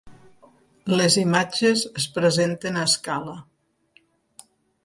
Les 0.99 1.17
imatges 1.23 1.83
es 2.01 2.07
presenten 2.17 2.81
a 2.81 2.89
escala. 2.93 3.37